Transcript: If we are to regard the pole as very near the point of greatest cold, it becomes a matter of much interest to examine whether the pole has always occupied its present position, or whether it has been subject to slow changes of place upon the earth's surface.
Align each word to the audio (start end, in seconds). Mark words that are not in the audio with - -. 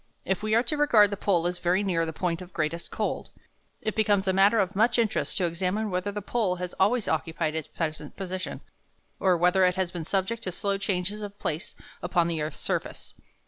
If 0.25 0.41
we 0.41 0.55
are 0.55 0.63
to 0.63 0.77
regard 0.77 1.11
the 1.11 1.15
pole 1.15 1.45
as 1.45 1.59
very 1.59 1.83
near 1.83 2.07
the 2.07 2.11
point 2.11 2.41
of 2.41 2.53
greatest 2.53 2.89
cold, 2.89 3.29
it 3.81 3.93
becomes 3.95 4.27
a 4.27 4.33
matter 4.33 4.59
of 4.59 4.75
much 4.75 4.97
interest 4.97 5.37
to 5.37 5.45
examine 5.45 5.91
whether 5.91 6.11
the 6.11 6.23
pole 6.23 6.55
has 6.55 6.73
always 6.79 7.07
occupied 7.07 7.53
its 7.53 7.67
present 7.67 8.15
position, 8.15 8.61
or 9.19 9.37
whether 9.37 9.63
it 9.63 9.75
has 9.75 9.91
been 9.91 10.03
subject 10.03 10.41
to 10.45 10.51
slow 10.51 10.79
changes 10.79 11.21
of 11.21 11.37
place 11.37 11.75
upon 12.01 12.27
the 12.27 12.41
earth's 12.41 12.57
surface. 12.57 13.13